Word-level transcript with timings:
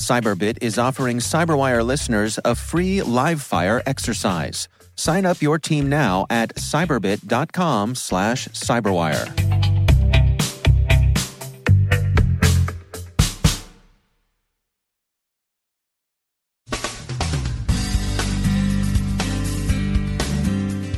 Cyberbit 0.00 0.58
is 0.62 0.78
offering 0.78 1.18
Cyberwire 1.18 1.84
listeners 1.84 2.38
a 2.44 2.54
free 2.54 3.02
live 3.02 3.42
fire 3.42 3.82
exercise. 3.84 4.66
Sign 4.96 5.26
up 5.26 5.42
your 5.42 5.58
team 5.58 5.88
now 5.90 6.26
at 6.30 6.54
cyberbit.com 6.56 7.94
slash 7.94 8.48
cyberwire. 8.48 9.28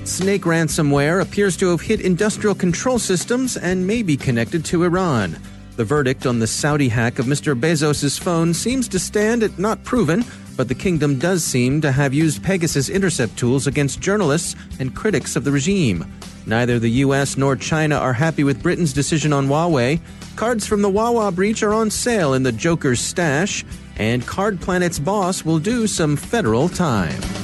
Snake 0.06 0.42
ransomware 0.42 1.20
appears 1.20 1.56
to 1.56 1.70
have 1.70 1.80
hit 1.80 2.00
industrial 2.00 2.54
control 2.54 3.00
systems 3.00 3.56
and 3.56 3.84
may 3.84 4.04
be 4.04 4.16
connected 4.16 4.64
to 4.66 4.84
Iran. 4.84 5.36
The 5.82 5.86
verdict 5.86 6.26
on 6.26 6.38
the 6.38 6.46
Saudi 6.46 6.88
hack 6.88 7.18
of 7.18 7.26
Mr. 7.26 7.58
Bezos' 7.58 8.16
phone 8.16 8.54
seems 8.54 8.86
to 8.86 9.00
stand 9.00 9.42
at 9.42 9.58
not 9.58 9.82
proven, 9.82 10.24
but 10.56 10.68
the 10.68 10.76
kingdom 10.76 11.18
does 11.18 11.42
seem 11.42 11.80
to 11.80 11.90
have 11.90 12.14
used 12.14 12.44
Pegasus 12.44 12.88
intercept 12.88 13.36
tools 13.36 13.66
against 13.66 14.00
journalists 14.00 14.54
and 14.78 14.94
critics 14.94 15.34
of 15.34 15.42
the 15.42 15.50
regime. 15.50 16.06
Neither 16.46 16.78
the 16.78 17.02
US 17.02 17.36
nor 17.36 17.56
China 17.56 17.96
are 17.96 18.12
happy 18.12 18.44
with 18.44 18.62
Britain's 18.62 18.92
decision 18.92 19.32
on 19.32 19.48
Huawei. 19.48 19.98
Cards 20.36 20.68
from 20.68 20.82
the 20.82 20.88
Wawa 20.88 21.32
breach 21.32 21.64
are 21.64 21.74
on 21.74 21.90
sale 21.90 22.34
in 22.34 22.44
the 22.44 22.52
Joker's 22.52 23.00
stash, 23.00 23.64
and 23.96 24.24
Card 24.24 24.60
Planet's 24.60 25.00
boss 25.00 25.44
will 25.44 25.58
do 25.58 25.88
some 25.88 26.14
federal 26.14 26.68
time. 26.68 27.41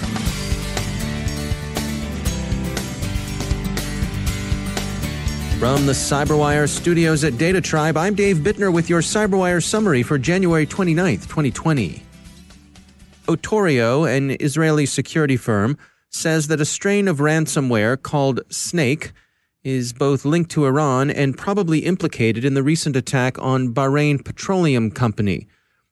From 5.59 5.87
the 5.87 5.93
Cyberwire 5.93 6.69
studios 6.69 7.25
at 7.25 7.37
Data 7.37 7.61
Tribe, 7.61 7.97
I'm 7.97 8.15
Dave 8.15 8.37
Bittner 8.37 8.73
with 8.73 8.89
your 8.89 9.01
Cyberwire 9.01 9.61
summary 9.61 10.05
for 10.05 10.17
January 10.17 10.65
29th, 10.65 11.23
2020. 11.23 12.01
Otorio, 13.27 14.09
an 14.09 14.37
Israeli 14.39 14.87
security 14.87 15.37
firm, 15.37 15.77
says 16.11 16.47
that 16.47 16.61
a 16.61 16.65
strain 16.65 17.09
of 17.09 17.19
ransomware 17.19 18.01
called 18.01 18.41
Snake 18.51 19.11
is 19.65 19.93
both 19.93 20.25
linked 20.25 20.53
to 20.53 20.65
Iran 20.65 21.11
and 21.11 21.37
probably 21.37 21.81
implicated 21.81 22.45
in 22.45 22.55
the 22.55 22.63
recent 22.63 22.95
attack 22.95 23.37
on 23.41 23.75
Bahrain 23.75 24.25
Petroleum 24.25 24.93
Company. 24.93 25.49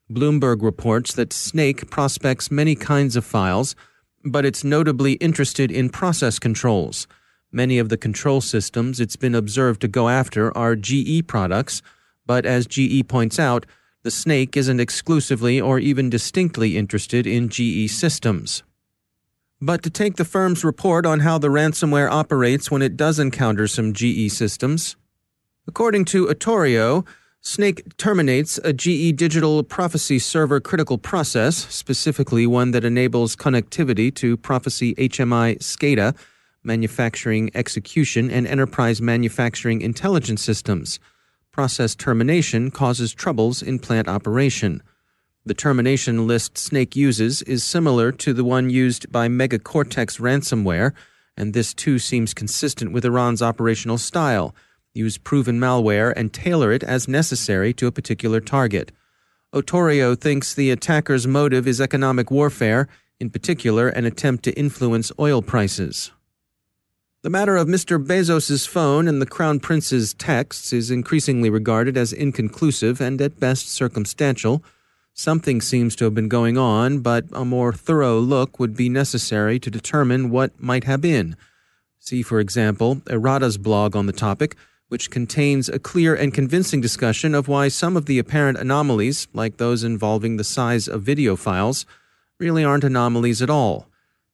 Bloomberg 0.08 0.62
reports 0.62 1.12
that 1.14 1.32
Snake 1.32 1.90
prospects 1.90 2.52
many 2.52 2.76
kinds 2.76 3.16
of 3.16 3.24
files, 3.24 3.74
but 4.24 4.44
it's 4.44 4.62
notably 4.62 5.14
interested 5.14 5.72
in 5.72 5.90
process 5.90 6.38
controls. 6.38 7.08
Many 7.56 7.78
of 7.78 7.88
the 7.88 7.96
control 7.96 8.42
systems 8.42 9.00
it's 9.00 9.16
been 9.16 9.34
observed 9.34 9.80
to 9.80 9.88
go 9.88 10.10
after 10.10 10.54
are 10.54 10.76
GE 10.76 11.26
products, 11.26 11.80
but 12.26 12.44
as 12.44 12.66
GE 12.66 13.08
points 13.08 13.38
out, 13.38 13.64
the 14.02 14.10
snake 14.10 14.58
isn't 14.58 14.78
exclusively 14.78 15.58
or 15.58 15.78
even 15.78 16.10
distinctly 16.10 16.76
interested 16.76 17.26
in 17.26 17.48
GE 17.48 17.90
systems. 17.90 18.62
But 19.58 19.82
to 19.84 19.88
take 19.88 20.16
the 20.16 20.24
firm's 20.26 20.64
report 20.64 21.06
on 21.06 21.20
how 21.20 21.38
the 21.38 21.48
ransomware 21.48 22.10
operates 22.10 22.70
when 22.70 22.82
it 22.82 22.94
does 22.94 23.18
encounter 23.18 23.66
some 23.66 23.94
GE 23.94 24.30
systems, 24.30 24.96
according 25.66 26.04
to 26.12 26.26
Otorio, 26.26 27.06
Snake 27.40 27.96
terminates 27.96 28.58
a 28.64 28.74
GE 28.74 29.16
digital 29.16 29.64
Proficy 29.64 30.20
server 30.20 30.60
critical 30.60 30.98
process, 30.98 31.56
specifically 31.74 32.46
one 32.46 32.72
that 32.72 32.84
enables 32.84 33.34
connectivity 33.34 34.14
to 34.16 34.36
Proficy 34.36 34.94
HMI 34.96 35.58
SCADA 35.60 36.14
manufacturing 36.66 37.50
execution, 37.54 38.30
and 38.30 38.46
enterprise 38.46 39.00
manufacturing 39.00 39.80
intelligence 39.80 40.42
systems. 40.42 40.98
Process 41.52 41.94
termination 41.94 42.70
causes 42.70 43.14
troubles 43.14 43.62
in 43.62 43.78
plant 43.78 44.08
operation. 44.08 44.82
The 45.46 45.54
termination 45.54 46.26
list 46.26 46.58
Snake 46.58 46.96
uses 46.96 47.40
is 47.42 47.64
similar 47.64 48.12
to 48.12 48.32
the 48.32 48.44
one 48.44 48.68
used 48.68 49.10
by 49.10 49.28
Megacortex 49.28 50.20
ransomware, 50.20 50.92
and 51.36 51.54
this 51.54 51.72
too 51.72 51.98
seems 51.98 52.34
consistent 52.34 52.92
with 52.92 53.04
Iran's 53.04 53.40
operational 53.40 53.96
style 53.96 54.54
use 54.96 55.18
proven 55.18 55.60
malware 55.60 56.12
and 56.16 56.32
tailor 56.32 56.72
it 56.72 56.82
as 56.82 57.06
necessary 57.06 57.72
to 57.74 57.86
a 57.86 57.92
particular 57.92 58.40
target. 58.40 58.90
Otorio 59.54 60.18
thinks 60.18 60.54
the 60.54 60.70
attacker's 60.70 61.26
motive 61.26 61.68
is 61.68 61.80
economic 61.80 62.30
warfare, 62.30 62.88
in 63.20 63.30
particular, 63.30 63.88
an 63.88 64.04
attempt 64.04 64.42
to 64.44 64.58
influence 64.58 65.12
oil 65.18 65.42
prices. 65.42 66.10
The 67.26 67.30
matter 67.30 67.56
of 67.56 67.66
Mr. 67.66 68.00
Bezos' 68.00 68.68
phone 68.68 69.08
and 69.08 69.20
the 69.20 69.26
Crown 69.26 69.58
Prince's 69.58 70.14
texts 70.14 70.72
is 70.72 70.92
increasingly 70.92 71.50
regarded 71.50 71.96
as 71.96 72.12
inconclusive 72.12 73.00
and 73.00 73.20
at 73.20 73.40
best 73.40 73.68
circumstantial. 73.68 74.62
Something 75.12 75.60
seems 75.60 75.96
to 75.96 76.04
have 76.04 76.14
been 76.14 76.28
going 76.28 76.56
on, 76.56 77.00
but 77.00 77.24
a 77.32 77.44
more 77.44 77.72
thorough 77.72 78.20
look 78.20 78.60
would 78.60 78.76
be 78.76 78.88
necessary 78.88 79.58
to 79.58 79.72
determine 79.72 80.30
what 80.30 80.52
might 80.62 80.84
have 80.84 81.00
been. 81.00 81.34
See, 81.98 82.22
for 82.22 82.38
example, 82.38 83.02
Errata's 83.10 83.58
blog 83.58 83.96
on 83.96 84.06
the 84.06 84.12
topic, 84.12 84.54
which 84.86 85.10
contains 85.10 85.68
a 85.68 85.80
clear 85.80 86.14
and 86.14 86.32
convincing 86.32 86.80
discussion 86.80 87.34
of 87.34 87.48
why 87.48 87.66
some 87.66 87.96
of 87.96 88.06
the 88.06 88.20
apparent 88.20 88.56
anomalies, 88.56 89.26
like 89.32 89.56
those 89.56 89.82
involving 89.82 90.36
the 90.36 90.44
size 90.44 90.86
of 90.86 91.02
video 91.02 91.34
files, 91.34 91.86
really 92.38 92.62
aren't 92.62 92.84
anomalies 92.84 93.42
at 93.42 93.50
all. 93.50 93.88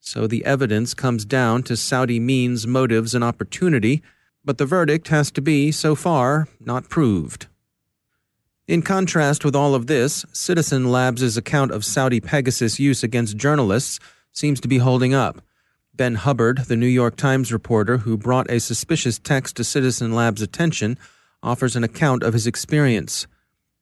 So 0.05 0.27
the 0.27 0.43
evidence 0.43 0.93
comes 0.93 1.23
down 1.23 1.63
to 1.63 1.77
Saudi 1.77 2.19
means, 2.19 2.67
motives, 2.67 3.15
and 3.15 3.23
opportunity, 3.23 4.03
but 4.43 4.57
the 4.57 4.65
verdict 4.65 5.07
has 5.07 5.31
to 5.31 5.41
be, 5.41 5.71
so 5.71 5.95
far, 5.95 6.49
not 6.59 6.89
proved. 6.89 7.47
In 8.67 8.81
contrast 8.81 9.45
with 9.45 9.55
all 9.55 9.73
of 9.73 9.87
this, 9.87 10.25
Citizen 10.33 10.91
Labs' 10.91 11.37
account 11.37 11.71
of 11.71 11.85
Saudi 11.85 12.19
Pegasus 12.19 12.81
use 12.81 13.01
against 13.01 13.37
journalists 13.37 14.01
seems 14.33 14.59
to 14.59 14.67
be 14.67 14.79
holding 14.79 15.13
up. 15.13 15.41
Ben 15.93 16.15
Hubbard, 16.15 16.65
the 16.67 16.75
New 16.75 16.85
York 16.85 17.15
Times 17.15 17.53
reporter 17.53 17.99
who 17.99 18.17
brought 18.17 18.51
a 18.51 18.59
suspicious 18.59 19.17
text 19.17 19.55
to 19.55 19.63
Citizen 19.63 20.11
Labs' 20.13 20.41
attention, 20.41 20.97
offers 21.41 21.77
an 21.77 21.83
account 21.85 22.23
of 22.23 22.33
his 22.33 22.45
experience. 22.45 23.25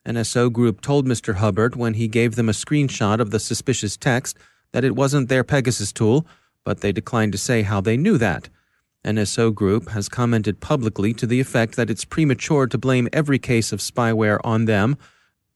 NSO 0.05 0.53
Group 0.53 0.81
told 0.81 1.07
Mr. 1.07 1.35
Hubbard 1.35 1.75
when 1.75 1.95
he 1.95 2.07
gave 2.07 2.35
them 2.35 2.47
a 2.47 2.53
screenshot 2.53 3.19
of 3.19 3.31
the 3.31 3.39
suspicious 3.39 3.97
text 3.97 4.37
that 4.71 4.83
it 4.83 4.95
wasn't 4.95 5.29
their 5.29 5.43
Pegasus 5.43 5.91
tool, 5.91 6.25
but 6.63 6.81
they 6.81 6.91
declined 6.91 7.31
to 7.31 7.37
say 7.37 7.63
how 7.63 7.81
they 7.81 7.97
knew 7.97 8.17
that. 8.17 8.49
NSO 9.03 9.53
Group 9.53 9.89
has 9.89 10.07
commented 10.07 10.59
publicly 10.59 11.13
to 11.15 11.25
the 11.25 11.39
effect 11.39 11.75
that 11.75 11.89
it's 11.89 12.05
premature 12.05 12.67
to 12.67 12.77
blame 12.77 13.09
every 13.11 13.39
case 13.39 13.71
of 13.71 13.79
spyware 13.79 14.39
on 14.43 14.65
them. 14.65 14.95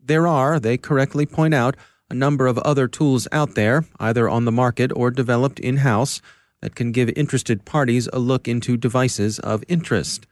There 0.04 0.28
are, 0.28 0.60
they 0.60 0.78
correctly 0.78 1.26
point 1.26 1.54
out, 1.54 1.76
a 2.10 2.16
number 2.16 2.48
of 2.48 2.58
other 2.60 2.88
tools 2.88 3.28
out 3.32 3.56
there, 3.56 3.86
either 4.00 4.28
on 4.28 4.46
the 4.46 4.52
market 4.52 4.92
or 4.96 5.12
developed 5.12 5.60
in 5.60 5.78
house, 5.78 6.22
that 6.62 6.76
can 6.76 6.92
give 6.92 7.10
interested 7.16 7.66
parties 7.66 8.08
a 8.12 8.20
look 8.20 8.48
into 8.48 8.78
devices 8.78 9.38
of 9.40 9.64
interest. 9.68 10.26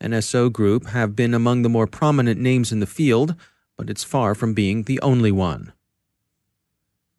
NSO 0.00 0.52
Group 0.52 0.86
have 0.86 1.16
been 1.16 1.34
among 1.34 1.62
the 1.62 1.68
more 1.68 1.86
prominent 1.86 2.40
names 2.40 2.72
in 2.72 2.80
the 2.80 2.86
field, 2.86 3.34
but 3.76 3.90
it's 3.90 4.04
far 4.04 4.34
from 4.34 4.54
being 4.54 4.84
the 4.84 5.00
only 5.00 5.32
one. 5.32 5.72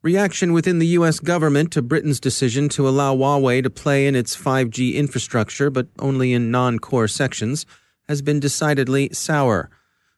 Reaction 0.04 0.52
within 0.52 0.80
the 0.80 0.88
U.S. 1.00 1.22
government 1.22 1.72
to 1.72 1.82
Britain's 1.82 2.20
decision 2.20 2.68
to 2.70 2.90
allow 2.90 3.16
Huawei 3.16 3.64
to 3.64 3.70
play 3.70 4.06
in 4.06 4.16
its 4.16 4.36
5G 4.36 4.96
infrastructure, 4.96 5.70
but 5.70 5.88
only 5.98 6.34
in 6.34 6.52
non 6.52 6.78
core 6.78 7.08
sections, 7.08 7.66
has 8.10 8.22
been 8.22 8.42
decidedly 8.42 9.14
sour. 9.14 9.70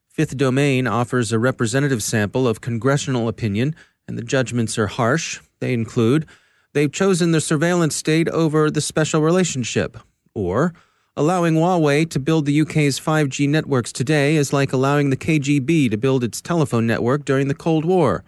Fifth 0.07 0.37
Domain 0.37 0.87
offers 0.87 1.31
a 1.31 1.37
representative 1.37 2.01
sample 2.01 2.47
of 2.47 2.61
congressional 2.61 3.27
opinion, 3.27 3.75
and 4.07 4.17
the 4.17 4.23
judgments 4.23 4.79
are 4.79 4.87
harsh. 4.87 5.39
They 5.59 5.71
include 5.71 6.25
they've 6.73 6.91
chosen 6.91 7.31
the 7.31 7.39
surveillance 7.39 7.95
state 7.95 8.27
over 8.29 8.71
the 8.71 8.81
special 8.81 9.21
relationship, 9.21 9.97
or 10.33 10.73
Allowing 11.17 11.53
Huawei 11.53 12.09
to 12.09 12.19
build 12.19 12.45
the 12.45 12.59
UK's 12.59 12.99
5G 12.99 13.47
networks 13.47 13.93
today 13.93 14.35
is 14.35 14.51
like 14.51 14.73
allowing 14.73 15.11
the 15.11 15.15
KGB 15.15 15.89
to 15.91 15.95
build 15.95 16.25
its 16.25 16.41
telephone 16.41 16.85
network 16.85 17.23
during 17.23 17.47
the 17.47 17.53
Cold 17.53 17.85
War. 17.85 18.25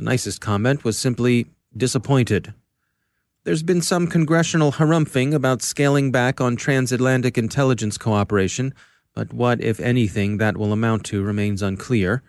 The 0.00 0.06
nicest 0.06 0.40
comment 0.40 0.82
was 0.82 0.96
simply 0.96 1.48
disappointed. 1.76 2.54
There's 3.44 3.62
been 3.62 3.82
some 3.82 4.06
congressional 4.06 4.72
harumphing 4.72 5.34
about 5.34 5.60
scaling 5.60 6.10
back 6.10 6.40
on 6.40 6.56
transatlantic 6.56 7.36
intelligence 7.36 7.98
cooperation, 7.98 8.72
but 9.14 9.34
what, 9.34 9.60
if 9.60 9.78
anything, 9.78 10.38
that 10.38 10.56
will 10.56 10.72
amount 10.72 11.04
to 11.04 11.22
remains 11.22 11.60
unclear. 11.60 12.22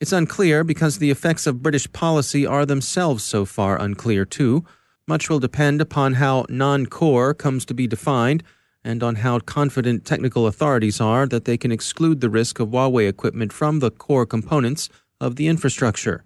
It's 0.00 0.10
unclear 0.10 0.64
because 0.64 0.96
the 0.96 1.10
effects 1.10 1.46
of 1.46 1.62
British 1.62 1.92
policy 1.92 2.46
are 2.46 2.64
themselves 2.64 3.22
so 3.22 3.44
far 3.44 3.78
unclear, 3.78 4.24
too. 4.24 4.64
Much 5.06 5.28
will 5.28 5.38
depend 5.38 5.82
upon 5.82 6.14
how 6.14 6.46
non 6.48 6.86
core 6.86 7.34
comes 7.34 7.66
to 7.66 7.74
be 7.74 7.86
defined 7.86 8.42
and 8.82 9.02
on 9.02 9.16
how 9.16 9.38
confident 9.40 10.06
technical 10.06 10.46
authorities 10.46 10.98
are 10.98 11.26
that 11.26 11.44
they 11.44 11.58
can 11.58 11.70
exclude 11.70 12.22
the 12.22 12.30
risk 12.30 12.58
of 12.58 12.68
Huawei 12.68 13.06
equipment 13.06 13.52
from 13.52 13.80
the 13.80 13.90
core 13.90 14.24
components 14.24 14.88
of 15.20 15.36
the 15.36 15.46
infrastructure. 15.46 16.24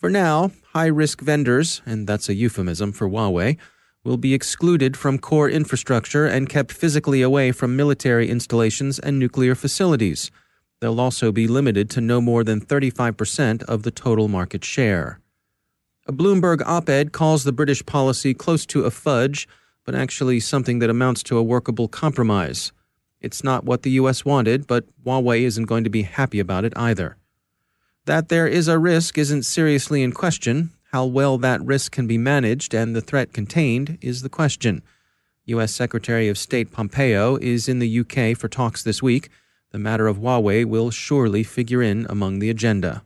For 0.00 0.08
now, 0.08 0.52
high 0.72 0.86
risk 0.86 1.20
vendors, 1.20 1.82
and 1.84 2.06
that's 2.06 2.30
a 2.30 2.34
euphemism 2.34 2.90
for 2.92 3.06
Huawei, 3.06 3.58
will 4.02 4.16
be 4.16 4.32
excluded 4.32 4.96
from 4.96 5.18
core 5.18 5.50
infrastructure 5.50 6.24
and 6.24 6.48
kept 6.48 6.72
physically 6.72 7.20
away 7.20 7.52
from 7.52 7.76
military 7.76 8.30
installations 8.30 8.98
and 8.98 9.18
nuclear 9.18 9.54
facilities. 9.54 10.30
They'll 10.80 10.98
also 10.98 11.32
be 11.32 11.46
limited 11.46 11.90
to 11.90 12.00
no 12.00 12.22
more 12.22 12.42
than 12.44 12.62
35% 12.62 13.62
of 13.64 13.82
the 13.82 13.90
total 13.90 14.26
market 14.26 14.64
share. 14.64 15.20
A 16.06 16.14
Bloomberg 16.14 16.62
op 16.64 16.88
ed 16.88 17.12
calls 17.12 17.44
the 17.44 17.52
British 17.52 17.84
policy 17.84 18.32
close 18.32 18.64
to 18.64 18.84
a 18.84 18.90
fudge 18.90 19.46
but 19.84 19.94
actually 19.94 20.40
something 20.40 20.78
that 20.78 20.88
amounts 20.88 21.22
to 21.24 21.36
a 21.36 21.42
workable 21.42 21.88
compromise. 21.88 22.72
It's 23.20 23.44
not 23.44 23.64
what 23.64 23.82
the 23.82 23.90
U.S. 23.92 24.24
wanted, 24.24 24.66
but 24.66 24.86
Huawei 25.04 25.42
isn't 25.42 25.66
going 25.66 25.84
to 25.84 25.90
be 25.90 26.02
happy 26.02 26.40
about 26.40 26.64
it 26.64 26.72
either. 26.74 27.18
That 28.06 28.28
there 28.28 28.46
is 28.46 28.66
a 28.66 28.78
risk 28.78 29.18
isn't 29.18 29.42
seriously 29.42 30.02
in 30.02 30.12
question. 30.12 30.70
How 30.92 31.04
well 31.04 31.38
that 31.38 31.62
risk 31.62 31.92
can 31.92 32.06
be 32.06 32.18
managed 32.18 32.74
and 32.74 32.96
the 32.96 33.00
threat 33.00 33.32
contained 33.32 33.98
is 34.00 34.22
the 34.22 34.28
question. 34.28 34.82
U.S. 35.44 35.72
Secretary 35.72 36.28
of 36.28 36.38
State 36.38 36.72
Pompeo 36.72 37.36
is 37.36 37.68
in 37.68 37.78
the 37.78 38.00
UK 38.00 38.36
for 38.36 38.48
talks 38.48 38.82
this 38.82 39.02
week. 39.02 39.28
The 39.70 39.78
matter 39.78 40.06
of 40.06 40.18
Huawei 40.18 40.64
will 40.64 40.90
surely 40.90 41.42
figure 41.42 41.82
in 41.82 42.06
among 42.08 42.38
the 42.38 42.50
agenda. 42.50 43.02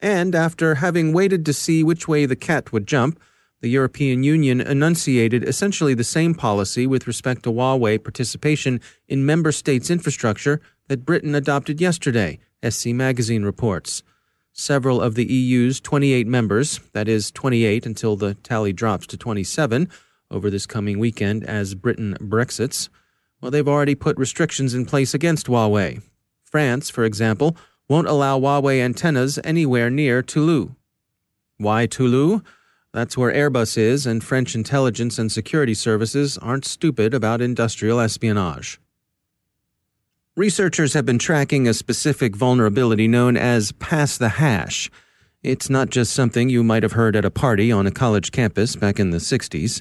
And 0.00 0.34
after 0.34 0.76
having 0.76 1.12
waited 1.12 1.46
to 1.46 1.52
see 1.52 1.82
which 1.82 2.08
way 2.08 2.26
the 2.26 2.36
cat 2.36 2.72
would 2.72 2.86
jump, 2.86 3.20
the 3.60 3.70
European 3.70 4.22
Union 4.22 4.60
enunciated 4.60 5.42
essentially 5.44 5.94
the 5.94 6.04
same 6.04 6.34
policy 6.34 6.86
with 6.86 7.06
respect 7.06 7.44
to 7.44 7.50
Huawei 7.50 8.02
participation 8.02 8.80
in 9.08 9.24
member 9.24 9.52
states' 9.52 9.90
infrastructure 9.90 10.60
that 10.88 11.04
Britain 11.04 11.34
adopted 11.34 11.80
yesterday, 11.80 12.38
SC 12.68 12.88
Magazine 12.88 13.44
reports. 13.44 14.02
Several 14.52 15.00
of 15.00 15.14
the 15.14 15.24
EU's 15.24 15.80
28 15.80 16.26
members, 16.26 16.78
that 16.92 17.08
is, 17.08 17.30
28 17.32 17.86
until 17.86 18.16
the 18.16 18.34
tally 18.34 18.72
drops 18.72 19.06
to 19.08 19.16
27 19.16 19.88
over 20.30 20.48
this 20.48 20.66
coming 20.66 20.98
weekend 20.98 21.44
as 21.44 21.74
Britain 21.74 22.16
Brexits, 22.20 22.88
well, 23.40 23.50
they've 23.50 23.68
already 23.68 23.94
put 23.94 24.16
restrictions 24.16 24.72
in 24.72 24.86
place 24.86 25.12
against 25.12 25.48
Huawei. 25.48 26.02
France, 26.44 26.88
for 26.88 27.04
example, 27.04 27.56
won't 27.88 28.08
allow 28.08 28.38
Huawei 28.38 28.80
antennas 28.80 29.38
anywhere 29.44 29.90
near 29.90 30.22
Toulouse. 30.22 30.70
Why 31.58 31.86
Toulouse? 31.86 32.40
That's 32.92 33.18
where 33.18 33.32
Airbus 33.32 33.76
is, 33.76 34.06
and 34.06 34.22
French 34.22 34.54
intelligence 34.54 35.18
and 35.18 35.30
security 35.30 35.74
services 35.74 36.38
aren't 36.38 36.64
stupid 36.64 37.12
about 37.12 37.40
industrial 37.40 38.00
espionage. 38.00 38.80
Researchers 40.36 40.94
have 40.94 41.06
been 41.06 41.18
tracking 41.18 41.68
a 41.68 41.74
specific 41.74 42.34
vulnerability 42.34 43.06
known 43.06 43.36
as 43.36 43.72
pass 43.72 44.16
the 44.16 44.30
hash. 44.30 44.90
It's 45.42 45.70
not 45.70 45.90
just 45.90 46.12
something 46.12 46.48
you 46.48 46.64
might 46.64 46.82
have 46.82 46.92
heard 46.92 47.14
at 47.14 47.24
a 47.24 47.30
party 47.30 47.70
on 47.70 47.86
a 47.86 47.92
college 47.92 48.32
campus 48.32 48.74
back 48.74 48.98
in 48.98 49.10
the 49.10 49.18
60s. 49.18 49.80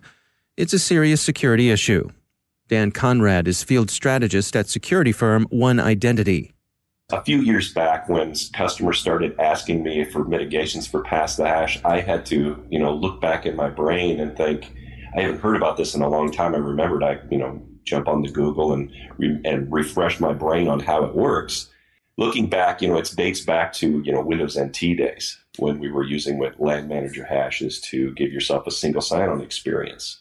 It's 0.56 0.74
a 0.74 0.80
serious 0.80 1.22
security 1.22 1.72
issue. 1.72 2.10
Dan 2.68 2.92
Conrad 2.92 3.48
is 3.48 3.64
field 3.64 3.90
strategist 3.90 4.56
at 4.56 4.70
security 4.70 5.12
firm 5.12 5.48
One 5.50 5.80
Identity 5.80 6.54
a 7.12 7.22
few 7.24 7.40
years 7.40 7.74
back 7.74 8.10
when 8.10 8.34
customers 8.54 9.00
started 9.00 9.40
asking 9.40 9.84
me 9.84 10.04
for 10.04 10.24
mitigations 10.24 10.88
for 10.88 11.04
pass 11.04 11.36
the 11.36 11.46
hash, 11.46 11.80
I 11.86 12.00
had 12.00 12.26
to, 12.28 12.66
you 12.70 12.80
know, 12.80 12.94
look 12.94 13.22
back 13.22 13.46
at 13.46 13.56
my 13.56 13.70
brain 13.70 14.20
and 14.20 14.36
think, 14.36 14.74
I 15.16 15.22
haven't 15.22 15.42
heard 15.42 15.56
about 15.56 15.78
this 15.78 15.94
in 15.94 16.02
a 16.02 16.10
long 16.10 16.32
time. 16.32 16.56
I 16.56 16.58
remembered 16.58 17.04
I, 17.04 17.20
you 17.30 17.38
know, 17.38 17.62
jump 17.84 18.08
on 18.08 18.22
the 18.22 18.30
Google 18.30 18.74
and 18.74 18.92
and 19.46 19.72
refresh 19.72 20.20
my 20.20 20.34
brain 20.34 20.68
on 20.68 20.80
how 20.80 21.04
it 21.04 21.16
works. 21.16 21.70
Looking 22.18 22.48
back, 22.48 22.82
you 22.82 22.88
know, 22.88 22.98
it 22.98 23.12
dates 23.16 23.42
back 23.42 23.74
to 23.74 24.02
you 24.02 24.12
know 24.12 24.22
Windows 24.22 24.58
NT 24.60 24.98
days 24.98 25.38
when 25.58 25.80
we 25.80 25.92
were 25.92 26.04
using 26.04 26.38
what 26.38 26.60
LAN 26.60 26.88
manager 26.88 27.26
hashes 27.26 27.80
to 27.82 28.12
give 28.14 28.32
yourself 28.32 28.66
a 28.68 28.72
single 28.72 29.02
sign-on 29.02 29.42
experience. 29.42 30.20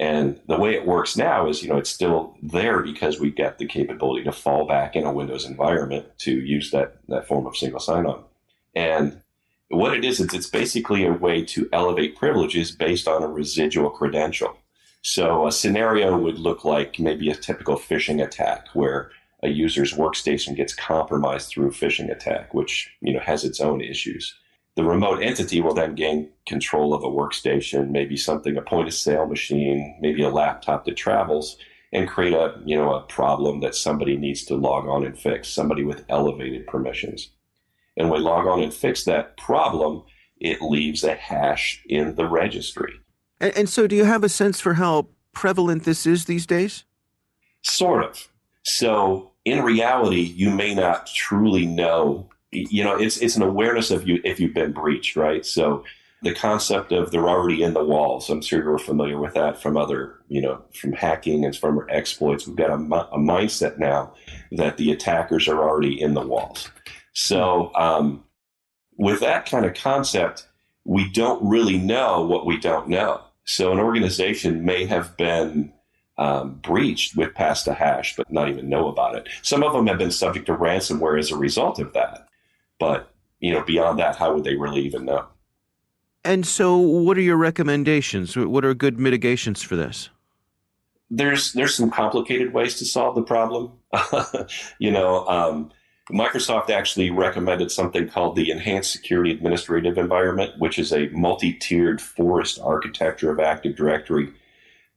And 0.00 0.40
the 0.48 0.58
way 0.58 0.74
it 0.74 0.86
works 0.86 1.16
now 1.16 1.48
is, 1.48 1.62
you 1.62 1.68
know, 1.68 1.76
it's 1.76 1.90
still 1.90 2.36
there 2.42 2.82
because 2.82 3.20
we've 3.20 3.36
got 3.36 3.58
the 3.58 3.66
capability 3.66 4.24
to 4.24 4.32
fall 4.32 4.66
back 4.66 4.96
in 4.96 5.04
a 5.04 5.12
Windows 5.12 5.44
environment 5.44 6.06
to 6.18 6.32
use 6.32 6.72
that, 6.72 6.96
that 7.08 7.28
form 7.28 7.46
of 7.46 7.56
single 7.56 7.78
sign-on. 7.78 8.24
And 8.74 9.22
what 9.68 9.94
it 9.94 10.04
is, 10.04 10.20
it's, 10.20 10.34
it's 10.34 10.50
basically 10.50 11.06
a 11.06 11.12
way 11.12 11.44
to 11.44 11.68
elevate 11.72 12.16
privileges 12.16 12.72
based 12.72 13.06
on 13.06 13.22
a 13.22 13.28
residual 13.28 13.90
credential. 13.90 14.56
So 15.04 15.46
a 15.46 15.52
scenario 15.52 16.18
would 16.18 16.38
look 16.38 16.64
like 16.64 16.98
maybe 16.98 17.30
a 17.30 17.36
typical 17.36 17.76
phishing 17.76 18.24
attack 18.24 18.66
where 18.72 19.10
a 19.42 19.48
user's 19.48 19.92
workstation 19.92 20.56
gets 20.56 20.74
compromised 20.74 21.48
through 21.48 21.68
a 21.68 21.72
phishing 21.72 22.10
attack, 22.10 22.54
which, 22.54 22.90
you 23.00 23.12
know, 23.12 23.20
has 23.20 23.44
its 23.44 23.60
own 23.60 23.80
issues 23.80 24.34
the 24.76 24.84
remote 24.84 25.22
entity 25.22 25.60
will 25.60 25.74
then 25.74 25.94
gain 25.94 26.30
control 26.46 26.94
of 26.94 27.04
a 27.04 27.08
workstation, 27.08 27.90
maybe 27.90 28.16
something, 28.16 28.56
a 28.56 28.62
point 28.62 28.88
of 28.88 28.94
sale 28.94 29.26
machine, 29.26 29.96
maybe 30.00 30.22
a 30.22 30.28
laptop 30.28 30.84
that 30.84 30.96
travels 30.96 31.56
and 31.92 32.08
create 32.08 32.32
a, 32.32 32.60
you 32.64 32.76
know, 32.76 32.92
a 32.92 33.02
problem 33.02 33.60
that 33.60 33.76
somebody 33.76 34.16
needs 34.16 34.44
to 34.44 34.56
log 34.56 34.86
on 34.88 35.04
and 35.04 35.16
fix, 35.16 35.48
somebody 35.48 35.84
with 35.84 36.04
elevated 36.08 36.66
permissions. 36.66 37.30
And 37.96 38.10
when 38.10 38.20
we 38.20 38.24
log 38.24 38.46
on 38.48 38.62
and 38.62 38.74
fix 38.74 39.04
that 39.04 39.36
problem, 39.36 40.02
it 40.40 40.60
leaves 40.60 41.04
a 41.04 41.14
hash 41.14 41.80
in 41.88 42.16
the 42.16 42.26
registry. 42.26 42.94
And, 43.40 43.56
and 43.56 43.68
so 43.68 43.86
do 43.86 43.96
you 43.96 44.04
have 44.04 44.24
a 44.24 44.28
sense 44.28 44.60
for 44.60 44.74
how 44.74 45.08
prevalent 45.32 45.84
this 45.84 46.06
is 46.06 46.24
these 46.24 46.46
days? 46.46 46.84
Sort 47.62 48.04
of. 48.04 48.28
So 48.62 49.32
in 49.44 49.62
reality, 49.62 50.20
you 50.20 50.50
may 50.50 50.74
not 50.74 51.06
truly 51.06 51.66
know 51.66 52.28
you 52.54 52.84
know, 52.84 52.96
it's 52.96 53.18
it's 53.18 53.36
an 53.36 53.42
awareness 53.42 53.90
of 53.90 54.06
you 54.06 54.20
if 54.24 54.40
you've 54.40 54.54
been 54.54 54.72
breached, 54.72 55.16
right? 55.16 55.44
So 55.44 55.84
the 56.22 56.34
concept 56.34 56.92
of 56.92 57.10
they're 57.10 57.28
already 57.28 57.62
in 57.62 57.74
the 57.74 57.84
walls. 57.84 58.30
I'm 58.30 58.40
sure 58.40 58.62
you're 58.62 58.78
familiar 58.78 59.18
with 59.18 59.34
that 59.34 59.60
from 59.60 59.76
other, 59.76 60.20
you 60.28 60.40
know, 60.40 60.62
from 60.72 60.92
hacking 60.92 61.44
and 61.44 61.54
from 61.54 61.84
exploits. 61.90 62.46
We've 62.46 62.56
got 62.56 62.70
a, 62.70 62.74
a 62.74 63.18
mindset 63.18 63.78
now 63.78 64.14
that 64.52 64.78
the 64.78 64.92
attackers 64.92 65.48
are 65.48 65.62
already 65.62 66.00
in 66.00 66.14
the 66.14 66.26
walls. 66.26 66.70
So 67.12 67.72
um, 67.74 68.24
with 68.96 69.20
that 69.20 69.44
kind 69.46 69.66
of 69.66 69.74
concept, 69.74 70.48
we 70.84 71.08
don't 71.10 71.42
really 71.42 71.78
know 71.78 72.24
what 72.24 72.46
we 72.46 72.58
don't 72.58 72.88
know. 72.88 73.20
So 73.44 73.72
an 73.72 73.78
organization 73.78 74.64
may 74.64 74.86
have 74.86 75.16
been 75.16 75.72
um, 76.16 76.54
breached 76.62 77.16
with 77.16 77.34
pass 77.34 77.64
the 77.64 77.74
hash, 77.74 78.16
but 78.16 78.30
not 78.32 78.48
even 78.48 78.68
know 78.68 78.88
about 78.88 79.14
it. 79.16 79.28
Some 79.42 79.62
of 79.62 79.72
them 79.72 79.86
have 79.86 79.98
been 79.98 80.10
subject 80.10 80.46
to 80.46 80.56
ransomware 80.56 81.18
as 81.18 81.30
a 81.30 81.36
result 81.36 81.78
of 81.78 81.92
that. 81.94 82.28
But 82.78 83.10
you 83.40 83.52
know, 83.52 83.62
beyond 83.62 83.98
that, 83.98 84.16
how 84.16 84.34
would 84.34 84.44
they 84.44 84.54
really 84.56 84.82
even 84.82 85.04
know? 85.04 85.26
And 86.24 86.46
so, 86.46 86.76
what 86.78 87.18
are 87.18 87.22
your 87.22 87.36
recommendations? 87.36 88.36
What 88.36 88.64
are 88.64 88.72
good 88.72 88.98
mitigations 88.98 89.62
for 89.62 89.76
this? 89.76 90.08
There's 91.10 91.52
there's 91.52 91.74
some 91.74 91.90
complicated 91.90 92.54
ways 92.54 92.78
to 92.78 92.86
solve 92.86 93.14
the 93.14 93.22
problem. 93.22 93.72
you 94.78 94.90
know, 94.90 95.26
um, 95.28 95.70
Microsoft 96.12 96.68
actually 96.68 97.10
recommended 97.10 97.70
something 97.70 98.08
called 98.08 98.36
the 98.36 98.50
Enhanced 98.50 98.92
Security 98.92 99.30
Administrative 99.30 99.96
Environment, 99.96 100.52
which 100.58 100.78
is 100.78 100.92
a 100.92 101.08
multi-tiered 101.08 102.00
forest 102.00 102.60
architecture 102.62 103.30
of 103.30 103.40
Active 103.40 103.74
Directory 103.74 104.32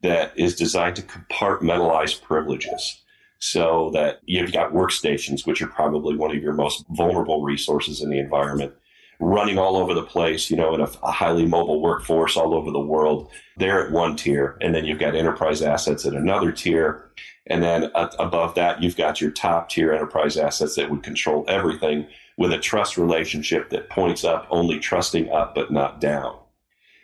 that 0.01 0.37
is 0.37 0.55
designed 0.55 0.97
to 0.97 1.01
compartmentalize 1.01 2.21
privileges. 2.21 3.01
So 3.39 3.91
that 3.93 4.19
you've 4.25 4.51
got 4.51 4.73
workstations, 4.73 5.45
which 5.45 5.61
are 5.61 5.67
probably 5.67 6.15
one 6.15 6.35
of 6.35 6.41
your 6.41 6.53
most 6.53 6.83
vulnerable 6.89 7.43
resources 7.43 8.01
in 8.01 8.09
the 8.09 8.19
environment, 8.19 8.73
running 9.19 9.57
all 9.57 9.77
over 9.77 9.93
the 9.93 10.03
place, 10.03 10.49
you 10.49 10.57
know, 10.57 10.75
in 10.75 10.81
a, 10.81 10.89
a, 11.03 11.11
highly 11.11 11.45
mobile 11.45 11.81
workforce 11.81 12.37
all 12.37 12.53
over 12.53 12.69
the 12.71 12.79
world. 12.79 13.29
They're 13.57 13.85
at 13.85 13.91
one 13.91 14.15
tier. 14.15 14.57
And 14.61 14.75
then 14.75 14.85
you've 14.85 14.99
got 14.99 15.15
enterprise 15.15 15.61
assets 15.61 16.05
at 16.05 16.13
another 16.13 16.51
tier. 16.51 17.09
And 17.47 17.63
then 17.63 17.85
uh, 17.95 18.11
above 18.19 18.53
that, 18.55 18.83
you've 18.83 18.97
got 18.97 19.19
your 19.19 19.31
top 19.31 19.69
tier 19.69 19.91
enterprise 19.91 20.37
assets 20.37 20.75
that 20.75 20.89
would 20.91 21.01
control 21.01 21.45
everything 21.47 22.07
with 22.37 22.53
a 22.53 22.59
trust 22.59 22.97
relationship 22.97 23.71
that 23.71 23.89
points 23.89 24.23
up, 24.23 24.45
only 24.51 24.79
trusting 24.79 25.31
up, 25.31 25.55
but 25.55 25.71
not 25.71 25.99
down. 25.99 26.37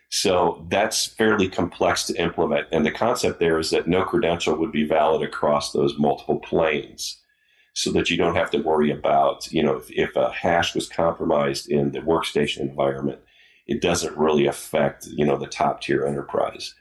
So 0.09 0.63
that's 0.69 1.07
fairly 1.07 1.49
complex 1.49 2.03
to 2.03 2.21
implement. 2.21 2.67
And 2.71 2.85
the 2.85 2.91
concept 2.91 3.39
there 3.39 3.57
is 3.57 3.71
that 3.71 3.87
no 3.87 4.03
credential 4.03 4.55
would 4.55 4.71
be 4.71 4.85
valid 4.85 5.23
across 5.23 5.71
those 5.71 5.97
multiple 5.97 6.39
planes 6.39 7.22
so 7.73 7.91
that 7.91 8.09
you 8.09 8.17
don't 8.17 8.35
have 8.35 8.51
to 8.51 8.59
worry 8.59 8.91
about, 8.91 9.51
you 9.51 9.63
know, 9.63 9.75
if, 9.75 9.89
if 9.91 10.15
a 10.15 10.31
hash 10.31 10.75
was 10.75 10.87
compromised 10.87 11.69
in 11.69 11.91
the 11.91 11.99
workstation 11.99 12.61
environment, 12.61 13.19
it 13.65 13.81
doesn't 13.81 14.17
really 14.17 14.45
affect, 14.45 15.07
you 15.07 15.25
know, 15.25 15.37
the 15.37 15.47
top 15.47 15.81
tier 15.81 16.05
enterprise. 16.05 16.75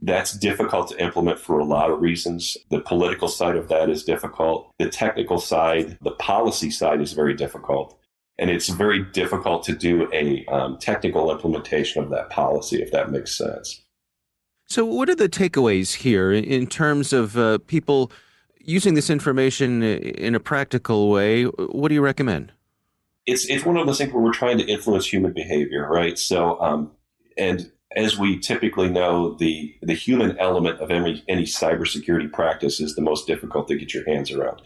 That's 0.00 0.32
difficult 0.32 0.88
to 0.88 1.02
implement 1.02 1.38
for 1.38 1.58
a 1.58 1.64
lot 1.64 1.90
of 1.90 2.00
reasons. 2.00 2.56
The 2.70 2.80
political 2.80 3.28
side 3.28 3.56
of 3.56 3.68
that 3.68 3.88
is 3.88 4.04
difficult. 4.04 4.70
The 4.78 4.88
technical 4.88 5.38
side, 5.38 5.98
the 6.02 6.12
policy 6.12 6.70
side 6.70 7.00
is 7.00 7.12
very 7.12 7.34
difficult. 7.34 7.98
And 8.38 8.50
it's 8.50 8.68
very 8.68 9.04
difficult 9.12 9.62
to 9.64 9.74
do 9.74 10.08
a 10.12 10.44
um, 10.46 10.78
technical 10.78 11.30
implementation 11.30 12.02
of 12.02 12.10
that 12.10 12.30
policy, 12.30 12.82
if 12.82 12.90
that 12.90 13.10
makes 13.10 13.36
sense. 13.36 13.82
So, 14.66 14.84
what 14.84 15.10
are 15.10 15.14
the 15.14 15.28
takeaways 15.28 15.96
here 15.96 16.32
in 16.32 16.66
terms 16.66 17.12
of 17.12 17.36
uh, 17.36 17.58
people 17.66 18.10
using 18.64 18.94
this 18.94 19.10
information 19.10 19.82
in 19.82 20.34
a 20.34 20.40
practical 20.40 21.10
way? 21.10 21.44
What 21.44 21.88
do 21.88 21.94
you 21.94 22.02
recommend? 22.02 22.52
It's 23.26 23.46
it's 23.46 23.64
one 23.64 23.76
of 23.76 23.86
those 23.86 23.98
things 23.98 24.12
where 24.12 24.22
we're 24.22 24.32
trying 24.32 24.58
to 24.58 24.64
influence 24.64 25.06
human 25.06 25.32
behavior, 25.32 25.88
right? 25.88 26.18
So, 26.18 26.60
um, 26.60 26.90
and 27.38 27.70
as 27.94 28.18
we 28.18 28.38
typically 28.38 28.88
know, 28.88 29.34
the 29.34 29.74
the 29.82 29.94
human 29.94 30.36
element 30.38 30.80
of 30.80 30.90
any 30.90 31.22
any 31.28 31.44
cybersecurity 31.44 32.32
practice 32.32 32.80
is 32.80 32.96
the 32.96 33.02
most 33.02 33.26
difficult 33.26 33.68
to 33.68 33.76
get 33.76 33.94
your 33.94 34.04
hands 34.04 34.30
around 34.30 34.62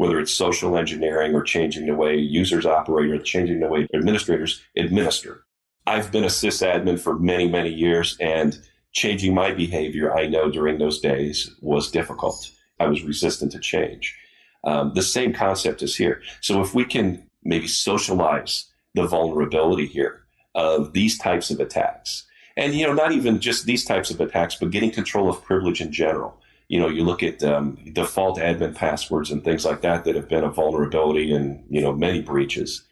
whether 0.00 0.18
it's 0.18 0.32
social 0.32 0.78
engineering 0.78 1.34
or 1.34 1.42
changing 1.42 1.84
the 1.84 1.94
way 1.94 2.16
users 2.16 2.64
operate 2.64 3.10
or 3.10 3.18
changing 3.18 3.60
the 3.60 3.68
way 3.68 3.86
administrators 3.92 4.62
administer. 4.74 5.44
I've 5.86 6.10
been 6.10 6.24
a 6.24 6.28
sysadmin 6.28 6.98
for 6.98 7.18
many, 7.18 7.50
many 7.50 7.68
years, 7.68 8.16
and 8.18 8.58
changing 8.92 9.34
my 9.34 9.52
behavior, 9.52 10.16
I 10.16 10.26
know 10.26 10.50
during 10.50 10.78
those 10.78 11.00
days 11.00 11.54
was 11.60 11.90
difficult. 11.90 12.50
I 12.80 12.86
was 12.86 13.04
resistant 13.04 13.52
to 13.52 13.60
change. 13.60 14.16
Um, 14.64 14.92
the 14.94 15.02
same 15.02 15.32
concept 15.32 15.82
is 15.82 15.96
here. 15.96 16.22
So 16.40 16.60
if 16.60 16.74
we 16.74 16.84
can 16.84 17.22
maybe 17.44 17.68
socialize 17.68 18.66
the 18.94 19.06
vulnerability 19.06 19.86
here 19.86 20.22
of 20.54 20.92
these 20.92 21.16
types 21.18 21.50
of 21.50 21.60
attacks, 21.60 22.26
and 22.56 22.74
you 22.74 22.86
know, 22.86 22.92
not 22.92 23.12
even 23.12 23.40
just 23.40 23.64
these 23.64 23.84
types 23.84 24.10
of 24.10 24.20
attacks, 24.20 24.56
but 24.56 24.70
getting 24.70 24.90
control 24.90 25.30
of 25.30 25.44
privilege 25.44 25.80
in 25.80 25.92
general 25.92 26.40
you 26.70 26.78
know, 26.78 26.88
you 26.88 27.02
look 27.02 27.24
at 27.24 27.42
um, 27.42 27.76
default 27.92 28.38
admin 28.38 28.76
passwords 28.76 29.32
and 29.32 29.42
things 29.42 29.64
like 29.64 29.80
that 29.80 30.04
that 30.04 30.14
have 30.14 30.28
been 30.28 30.44
a 30.44 30.50
vulnerability 30.50 31.34
in, 31.34 31.64
you 31.68 31.80
know, 31.80 31.92
many 31.92 32.22
breaches. 32.22 32.82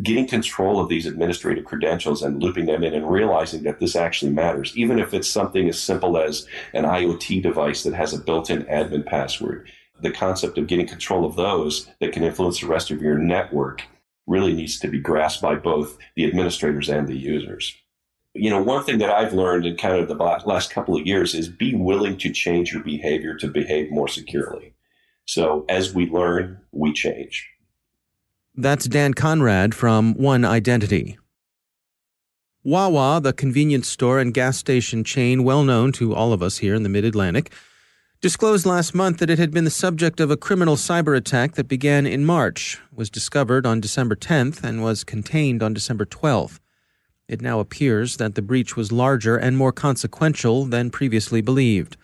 Getting 0.00 0.26
control 0.26 0.80
of 0.80 0.88
these 0.88 1.06
administrative 1.06 1.64
credentials 1.64 2.22
and 2.22 2.42
looping 2.42 2.66
them 2.66 2.82
in 2.82 2.94
and 2.94 3.10
realizing 3.10 3.62
that 3.64 3.78
this 3.80 3.94
actually 3.94 4.32
matters, 4.32 4.76
even 4.76 4.98
if 4.98 5.12
it's 5.12 5.28
something 5.28 5.68
as 5.68 5.80
simple 5.80 6.16
as 6.16 6.46
an 6.72 6.84
IoT 6.84 7.42
device 7.42 7.82
that 7.82 7.94
has 7.94 8.14
a 8.14 8.18
built 8.18 8.48
in 8.48 8.64
admin 8.64 9.04
password. 9.04 9.68
The 10.00 10.10
concept 10.10 10.56
of 10.56 10.66
getting 10.66 10.86
control 10.86 11.24
of 11.24 11.36
those 11.36 11.88
that 12.00 12.12
can 12.12 12.24
influence 12.24 12.60
the 12.60 12.66
rest 12.66 12.90
of 12.90 13.02
your 13.02 13.18
network 13.18 13.82
really 14.26 14.52
needs 14.52 14.78
to 14.80 14.88
be 14.88 14.98
grasped 14.98 15.42
by 15.42 15.56
both 15.56 15.98
the 16.16 16.24
administrators 16.24 16.88
and 16.88 17.06
the 17.06 17.16
users 17.16 17.76
you 18.34 18.48
know, 18.48 18.62
one 18.62 18.84
thing 18.84 18.98
that 18.98 19.10
I've 19.10 19.34
learned 19.34 19.66
in 19.66 19.76
kind 19.76 19.96
of 19.96 20.08
the 20.08 20.14
last 20.14 20.70
couple 20.70 20.96
of 20.96 21.06
years 21.06 21.34
is 21.34 21.48
be 21.48 21.74
willing 21.74 22.16
to 22.18 22.32
change 22.32 22.72
your 22.72 22.82
behavior 22.82 23.34
to 23.36 23.48
behave 23.48 23.90
more 23.90 24.08
securely. 24.08 24.74
So 25.26 25.64
as 25.68 25.94
we 25.94 26.08
learn, 26.08 26.60
we 26.72 26.92
change. 26.92 27.48
That's 28.54 28.84
Dan 28.84 29.14
Conrad 29.14 29.74
from 29.74 30.12
One 30.12 30.44
Identity. 30.44 31.16
Wawa, 32.62 33.18
the 33.22 33.32
convenience 33.32 33.88
store 33.88 34.20
and 34.20 34.34
gas 34.34 34.58
station 34.58 35.04
chain 35.04 35.42
well 35.42 35.64
known 35.64 35.90
to 35.92 36.14
all 36.14 36.34
of 36.34 36.42
us 36.42 36.58
here 36.58 36.74
in 36.74 36.82
the 36.82 36.90
mid 36.90 37.06
Atlantic, 37.06 37.50
disclosed 38.20 38.66
last 38.66 38.94
month 38.94 39.20
that 39.20 39.30
it 39.30 39.38
had 39.38 39.52
been 39.52 39.64
the 39.64 39.70
subject 39.70 40.20
of 40.20 40.30
a 40.30 40.36
criminal 40.36 40.76
cyber 40.76 41.16
attack 41.16 41.54
that 41.54 41.66
began 41.66 42.04
in 42.06 42.26
March, 42.26 42.78
was 42.94 43.08
discovered 43.08 43.64
on 43.64 43.80
December 43.80 44.14
10th, 44.14 44.62
and 44.62 44.82
was 44.82 45.02
contained 45.02 45.62
on 45.62 45.72
December 45.72 46.04
12th. 46.04 46.60
It 47.28 47.40
now 47.40 47.58
appears 47.58 48.18
that 48.18 48.34
the 48.34 48.42
breach 48.42 48.76
was 48.76 48.92
larger 48.92 49.38
and 49.38 49.56
more 49.56 49.72
consequential 49.72 50.66
than 50.66 50.90
previously 50.90 51.40
believed. 51.40 51.96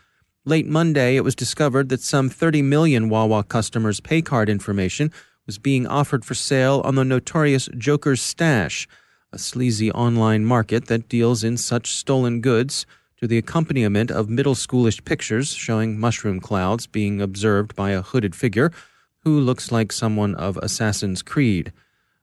Late 0.47 0.67
Monday, 0.67 1.17
it 1.17 1.25
was 1.25 1.35
discovered 1.35 1.91
that 1.91 2.01
some 2.01 2.31
30 2.31 2.63
million 2.63 3.11
Wawa 3.11 3.45
customers' 3.45 4.01
pay 4.01 4.23
card 4.23 4.49
information 4.49 5.13
was 5.49 5.59
being 5.59 5.87
offered 5.87 6.27
for 6.27 6.35
sale 6.35 6.83
on 6.85 6.95
the 6.95 7.05
notorious 7.07 7.71
Joker's 7.79 8.21
Stash, 8.21 8.87
a 9.33 9.39
sleazy 9.39 9.91
online 9.91 10.45
market 10.45 10.89
that 10.89 11.09
deals 11.09 11.43
in 11.43 11.57
such 11.57 11.91
stolen 11.91 12.43
goods 12.43 12.85
to 13.17 13.27
the 13.27 13.39
accompaniment 13.39 14.11
of 14.11 14.29
middle 14.29 14.55
schoolish 14.55 15.03
pictures 15.07 15.55
showing 15.55 15.99
mushroom 15.99 16.39
clouds 16.39 16.87
being 16.87 17.23
observed 17.23 17.75
by 17.75 17.93
a 17.93 18.03
hooded 18.03 18.35
figure 18.35 18.71
who 19.21 19.41
looks 19.41 19.73
like 19.73 19.91
someone 19.91 20.35
of 20.35 20.59
Assassin's 20.59 21.23
Creed. 21.23 21.73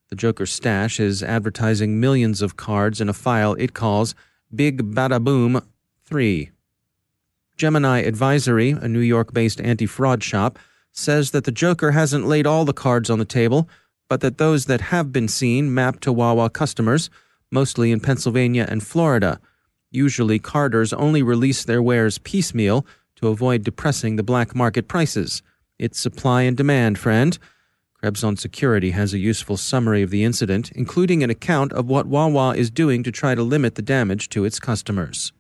The 0.10 0.15
Joker 0.15 0.46
Stash 0.46 1.00
is 1.00 1.24
advertising 1.24 2.00
millions 2.00 2.44
of 2.44 2.58
cards 2.58 3.01
in 3.01 3.10
a 3.10 3.13
file 3.13 3.55
it 3.55 3.74
calls 3.74 4.13
Big 4.53 4.94
Bada 4.94 5.22
Boom 5.22 5.65
3. 6.05 6.51
Gemini 7.58 8.01
Advisory, 8.01 8.70
a 8.70 8.88
New 8.88 9.00
York 9.00 9.34
based 9.34 9.60
anti 9.62 9.88
fraud 9.88 10.22
shop, 10.24 10.60
says 10.96 11.32
that 11.32 11.44
the 11.44 11.52
Joker 11.52 11.92
hasn't 11.92 12.25
laid 12.25 12.48
all 12.48 12.66
the 12.66 12.74
cards 12.74 13.10
on 13.10 13.20
the 13.20 13.25
table, 13.25 13.70
but 14.08 14.22
that 14.22 14.38
those 14.38 14.66
that 14.66 14.82
have 14.82 15.12
been 15.12 15.28
seen 15.28 15.74
map 15.74 16.00
to 16.00 16.12
Wawa 16.12 16.50
customers, 16.50 17.10
mostly 17.52 17.92
in 17.92 18.00
Pennsylvania 18.00 18.66
and 18.70 18.86
Florida. 18.86 19.40
Usually, 19.92 20.40
carders 20.40 20.94
only 20.94 21.22
release 21.22 21.64
their 21.64 21.82
wares 21.82 22.18
piecemeal 22.18 22.86
to 23.18 23.28
avoid 23.28 23.64
depressing 23.64 24.16
the 24.16 24.24
black 24.24 24.56
market 24.56 24.88
prices. 24.88 25.42
It's 25.78 26.00
supply 26.00 26.44
and 26.44 26.56
demand, 26.56 26.98
friend. 26.98 27.38
Krebs 27.94 28.24
on 28.24 28.38
Security 28.38 28.92
has 28.92 29.14
a 29.14 29.20
useful 29.20 29.58
summary 29.58 30.02
of 30.02 30.12
the 30.12 30.24
incident, 30.24 30.72
including 30.72 31.24
an 31.24 31.30
account 31.30 31.74
of 31.74 31.88
what 31.88 32.08
Wawa 32.08 32.56
is 32.56 32.70
doing 32.70 33.04
to 33.04 33.12
try 33.12 33.36
to 33.36 33.44
limit 33.44 33.75
the 33.75 33.82
damage 33.82 34.30
to 34.30 34.46
its 34.46 34.60
customers. 34.60 35.34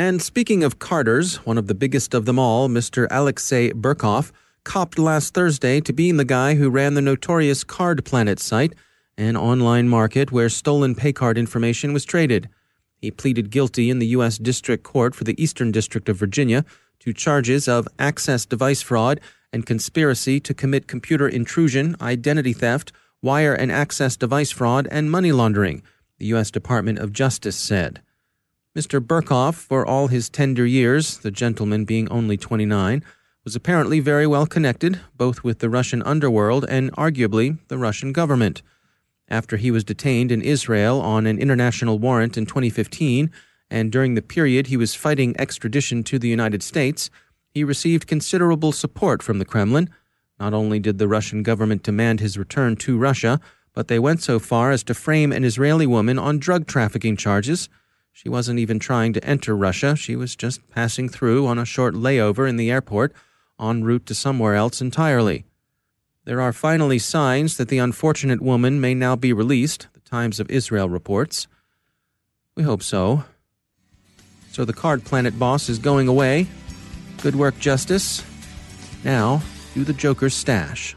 And 0.00 0.22
speaking 0.22 0.64
of 0.64 0.78
carders, 0.78 1.44
one 1.44 1.58
of 1.58 1.66
the 1.66 1.74
biggest 1.74 2.14
of 2.14 2.24
them 2.24 2.38
all, 2.38 2.70
Mr. 2.70 3.06
Alexei 3.10 3.70
Burkov, 3.72 4.32
copped 4.64 4.98
last 4.98 5.34
Thursday 5.34 5.78
to 5.82 5.92
being 5.92 6.16
the 6.16 6.24
guy 6.24 6.54
who 6.54 6.70
ran 6.70 6.94
the 6.94 7.02
notorious 7.02 7.64
Card 7.64 8.02
Planet 8.06 8.40
site, 8.40 8.72
an 9.18 9.36
online 9.36 9.90
market 9.90 10.32
where 10.32 10.48
stolen 10.48 10.94
paycard 10.94 11.36
information 11.36 11.92
was 11.92 12.06
traded. 12.06 12.48
He 12.96 13.10
pleaded 13.10 13.50
guilty 13.50 13.90
in 13.90 13.98
the 13.98 14.06
U.S. 14.16 14.38
District 14.38 14.82
Court 14.82 15.14
for 15.14 15.24
the 15.24 15.38
Eastern 15.40 15.70
District 15.70 16.08
of 16.08 16.16
Virginia 16.16 16.64
to 17.00 17.12
charges 17.12 17.68
of 17.68 17.86
access 17.98 18.46
device 18.46 18.80
fraud 18.80 19.20
and 19.52 19.66
conspiracy 19.66 20.40
to 20.40 20.54
commit 20.54 20.88
computer 20.88 21.28
intrusion, 21.28 21.94
identity 22.00 22.54
theft, 22.54 22.90
wire 23.20 23.52
and 23.52 23.70
access 23.70 24.16
device 24.16 24.50
fraud, 24.50 24.88
and 24.90 25.10
money 25.10 25.30
laundering, 25.30 25.82
the 26.16 26.24
U.S. 26.28 26.50
Department 26.50 26.98
of 26.98 27.12
Justice 27.12 27.56
said. 27.56 28.00
Mr. 28.76 29.04
Burkov, 29.04 29.56
for 29.56 29.84
all 29.84 30.06
his 30.06 30.28
tender 30.28 30.64
years, 30.64 31.18
the 31.18 31.32
gentleman 31.32 31.84
being 31.84 32.08
only 32.08 32.36
29, 32.36 33.02
was 33.44 33.56
apparently 33.56 33.98
very 33.98 34.28
well 34.28 34.46
connected, 34.46 35.00
both 35.16 35.42
with 35.42 35.58
the 35.58 35.68
Russian 35.68 36.02
underworld 36.04 36.64
and 36.68 36.92
arguably 36.92 37.58
the 37.66 37.78
Russian 37.78 38.12
government. 38.12 38.62
After 39.28 39.56
he 39.56 39.72
was 39.72 39.82
detained 39.82 40.30
in 40.30 40.40
Israel 40.40 41.00
on 41.00 41.26
an 41.26 41.38
international 41.38 41.98
warrant 41.98 42.38
in 42.38 42.46
2015, 42.46 43.32
and 43.70 43.90
during 43.90 44.14
the 44.14 44.22
period 44.22 44.68
he 44.68 44.76
was 44.76 44.94
fighting 44.94 45.34
extradition 45.36 46.04
to 46.04 46.20
the 46.20 46.28
United 46.28 46.62
States, 46.62 47.10
he 47.48 47.64
received 47.64 48.06
considerable 48.06 48.70
support 48.70 49.20
from 49.20 49.40
the 49.40 49.44
Kremlin. 49.44 49.90
Not 50.38 50.54
only 50.54 50.78
did 50.78 50.98
the 50.98 51.08
Russian 51.08 51.42
government 51.42 51.82
demand 51.82 52.20
his 52.20 52.38
return 52.38 52.76
to 52.76 52.96
Russia, 52.96 53.40
but 53.74 53.88
they 53.88 53.98
went 53.98 54.22
so 54.22 54.38
far 54.38 54.70
as 54.70 54.84
to 54.84 54.94
frame 54.94 55.32
an 55.32 55.42
Israeli 55.42 55.88
woman 55.88 56.20
on 56.20 56.38
drug 56.38 56.68
trafficking 56.68 57.16
charges. 57.16 57.68
She 58.12 58.28
wasn't 58.28 58.58
even 58.58 58.78
trying 58.78 59.12
to 59.14 59.24
enter 59.24 59.56
Russia, 59.56 59.96
she 59.96 60.16
was 60.16 60.36
just 60.36 60.68
passing 60.70 61.08
through 61.08 61.46
on 61.46 61.58
a 61.58 61.64
short 61.64 61.94
layover 61.94 62.48
in 62.48 62.56
the 62.56 62.70
airport, 62.70 63.12
en 63.60 63.84
route 63.84 64.06
to 64.06 64.14
somewhere 64.14 64.54
else 64.54 64.80
entirely. 64.80 65.44
There 66.24 66.40
are 66.40 66.52
finally 66.52 66.98
signs 66.98 67.56
that 67.56 67.68
the 67.68 67.78
unfortunate 67.78 68.42
woman 68.42 68.80
may 68.80 68.94
now 68.94 69.16
be 69.16 69.32
released, 69.32 69.88
the 69.94 70.00
Times 70.00 70.38
of 70.38 70.50
Israel 70.50 70.88
reports. 70.88 71.46
We 72.56 72.62
hope 72.62 72.82
so. 72.82 73.24
So 74.52 74.64
the 74.64 74.72
Card 74.72 75.04
Planet 75.04 75.38
boss 75.38 75.68
is 75.68 75.78
going 75.78 76.08
away, 76.08 76.48
Good 77.22 77.36
work, 77.36 77.58
Justice. 77.58 78.24
Now, 79.04 79.42
do 79.74 79.84
the 79.84 79.92
Joker's 79.92 80.32
stash. 80.32 80.96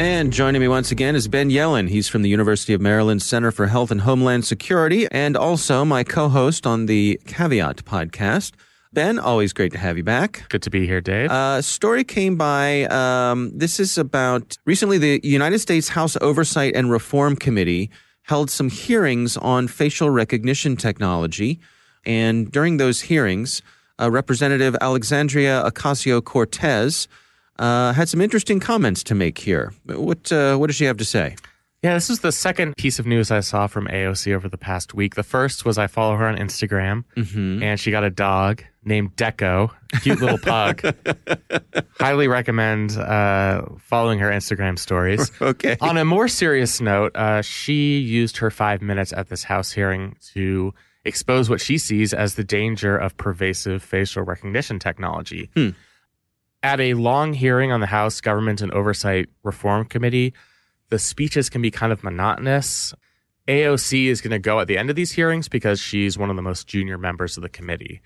And 0.00 0.32
joining 0.32 0.62
me 0.62 0.68
once 0.68 0.90
again 0.90 1.14
is 1.14 1.28
Ben 1.28 1.50
Yelin. 1.50 1.86
He's 1.86 2.08
from 2.08 2.22
the 2.22 2.30
University 2.30 2.72
of 2.72 2.80
Maryland 2.80 3.20
Center 3.20 3.50
for 3.50 3.66
Health 3.66 3.90
and 3.90 4.00
Homeland 4.00 4.46
Security 4.46 5.06
and 5.10 5.36
also 5.36 5.84
my 5.84 6.04
co 6.04 6.30
host 6.30 6.66
on 6.66 6.86
the 6.86 7.20
Caveat 7.26 7.84
podcast. 7.84 8.52
Ben, 8.94 9.18
always 9.18 9.52
great 9.52 9.72
to 9.72 9.78
have 9.78 9.98
you 9.98 10.02
back. 10.02 10.48
Good 10.48 10.62
to 10.62 10.70
be 10.70 10.86
here, 10.86 11.02
Dave. 11.02 11.30
Uh, 11.30 11.60
story 11.60 12.02
came 12.02 12.36
by. 12.36 12.84
Um, 12.86 13.52
this 13.54 13.78
is 13.78 13.98
about 13.98 14.56
recently 14.64 14.96
the 14.96 15.20
United 15.22 15.58
States 15.58 15.90
House 15.90 16.16
Oversight 16.22 16.74
and 16.74 16.90
Reform 16.90 17.36
Committee 17.36 17.90
held 18.22 18.50
some 18.50 18.70
hearings 18.70 19.36
on 19.36 19.68
facial 19.68 20.08
recognition 20.08 20.76
technology. 20.76 21.60
And 22.06 22.50
during 22.50 22.78
those 22.78 23.02
hearings, 23.02 23.60
uh, 24.00 24.10
Representative 24.10 24.74
Alexandria 24.80 25.62
Ocasio 25.66 26.24
Cortez 26.24 27.06
uh, 27.60 27.92
had 27.92 28.08
some 28.08 28.20
interesting 28.20 28.58
comments 28.58 29.04
to 29.04 29.14
make 29.14 29.38
here. 29.38 29.72
What 29.84 30.32
uh, 30.32 30.56
what 30.56 30.68
does 30.68 30.76
she 30.76 30.86
have 30.86 30.96
to 30.96 31.04
say? 31.04 31.36
Yeah, 31.82 31.94
this 31.94 32.10
is 32.10 32.20
the 32.20 32.32
second 32.32 32.76
piece 32.76 32.98
of 32.98 33.06
news 33.06 33.30
I 33.30 33.40
saw 33.40 33.66
from 33.66 33.86
AOC 33.86 34.34
over 34.34 34.50
the 34.50 34.58
past 34.58 34.92
week. 34.92 35.14
The 35.14 35.22
first 35.22 35.64
was 35.64 35.78
I 35.78 35.86
follow 35.86 36.14
her 36.16 36.26
on 36.26 36.36
Instagram, 36.36 37.04
mm-hmm. 37.16 37.62
and 37.62 37.80
she 37.80 37.90
got 37.90 38.04
a 38.04 38.10
dog 38.10 38.62
named 38.84 39.16
Deco, 39.16 39.70
cute 40.02 40.20
little 40.20 40.36
pug. 40.42 40.82
Highly 41.98 42.28
recommend 42.28 42.98
uh, 42.98 43.62
following 43.78 44.18
her 44.18 44.28
Instagram 44.30 44.78
stories. 44.78 45.32
okay. 45.40 45.78
On 45.80 45.96
a 45.96 46.04
more 46.04 46.28
serious 46.28 46.82
note, 46.82 47.16
uh, 47.16 47.40
she 47.40 47.98
used 47.98 48.36
her 48.38 48.50
five 48.50 48.82
minutes 48.82 49.14
at 49.14 49.30
this 49.30 49.44
House 49.44 49.72
hearing 49.72 50.16
to 50.34 50.74
expose 51.06 51.48
what 51.48 51.62
she 51.62 51.78
sees 51.78 52.12
as 52.12 52.34
the 52.34 52.44
danger 52.44 52.94
of 52.94 53.16
pervasive 53.16 53.82
facial 53.82 54.22
recognition 54.22 54.78
technology. 54.78 55.48
Hmm 55.54 55.70
at 56.62 56.80
a 56.80 56.94
long 56.94 57.32
hearing 57.32 57.72
on 57.72 57.80
the 57.80 57.86
House 57.86 58.20
Government 58.20 58.60
and 58.60 58.72
Oversight 58.72 59.28
Reform 59.42 59.86
Committee, 59.86 60.34
the 60.90 60.98
speeches 60.98 61.48
can 61.48 61.62
be 61.62 61.70
kind 61.70 61.92
of 61.92 62.04
monotonous. 62.04 62.94
AOC 63.48 64.06
is 64.06 64.20
going 64.20 64.32
to 64.32 64.38
go 64.38 64.60
at 64.60 64.68
the 64.68 64.76
end 64.76 64.90
of 64.90 64.96
these 64.96 65.12
hearings 65.12 65.48
because 65.48 65.80
she's 65.80 66.18
one 66.18 66.30
of 66.30 66.36
the 66.36 66.42
most 66.42 66.66
junior 66.66 66.98
members 66.98 67.36
of 67.36 67.42
the 67.42 67.48
committee. 67.48 68.00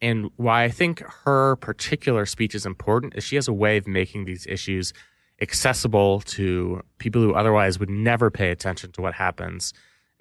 And 0.00 0.30
why 0.36 0.64
I 0.64 0.70
think 0.70 1.00
her 1.24 1.56
particular 1.56 2.24
speech 2.24 2.54
is 2.54 2.64
important 2.64 3.14
is 3.16 3.24
she 3.24 3.36
has 3.36 3.48
a 3.48 3.52
way 3.52 3.76
of 3.76 3.86
making 3.86 4.24
these 4.24 4.46
issues 4.46 4.92
accessible 5.42 6.20
to 6.20 6.82
people 6.98 7.20
who 7.20 7.34
otherwise 7.34 7.78
would 7.78 7.90
never 7.90 8.30
pay 8.30 8.50
attention 8.50 8.92
to 8.92 9.02
what 9.02 9.14
happens 9.14 9.72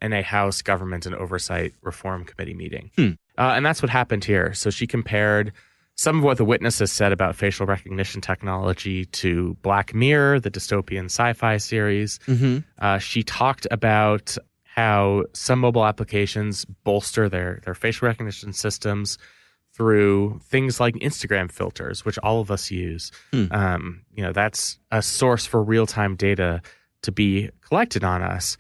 in 0.01 0.13
a 0.13 0.21
House 0.21 0.62
Government 0.62 1.05
and 1.05 1.15
Oversight 1.15 1.73
Reform 1.82 2.25
Committee 2.25 2.53
meeting. 2.53 2.91
Hmm. 2.95 3.12
Uh, 3.38 3.53
and 3.55 3.65
that's 3.65 3.82
what 3.82 3.89
happened 3.89 4.23
here. 4.23 4.53
So 4.53 4.69
she 4.69 4.88
compared 4.88 5.53
some 5.99 6.19
of 6.19 6.23
what 6.23 6.38
the 6.38 6.45
witnesses 6.45 6.93
said 6.93 7.12
about 7.12 7.35
facial 7.35 7.65
recognition 7.65 8.21
technology 8.21 9.03
to 9.03 9.57
Black 9.62 9.93
Mirror, 9.93 10.39
the 10.39 10.49
dystopian 10.49 11.07
sci 11.07 11.33
fi 11.33 11.57
series. 11.57 12.19
Mm-hmm. 12.19 12.59
Uh, 12.77 12.99
she 12.99 13.21
talked 13.21 13.67
about 13.69 14.38
how 14.63 15.25
some 15.33 15.59
mobile 15.59 15.85
applications 15.85 16.63
bolster 16.85 17.27
their, 17.27 17.59
their 17.65 17.73
facial 17.73 18.07
recognition 18.07 18.53
systems 18.53 19.17
through 19.73 20.39
things 20.45 20.79
like 20.79 20.95
Instagram 20.95 21.51
filters, 21.51 22.05
which 22.05 22.17
all 22.19 22.39
of 22.39 22.49
us 22.49 22.71
use. 22.71 23.12
Hmm. 23.31 23.47
Um, 23.51 24.01
you 24.13 24.23
know, 24.23 24.31
that's 24.31 24.79
a 24.91 25.01
source 25.01 25.45
for 25.45 25.62
real 25.62 25.85
time 25.85 26.15
data 26.15 26.62
to 27.01 27.12
be 27.12 27.49
collected 27.67 28.05
on 28.05 28.21
us. 28.21 28.55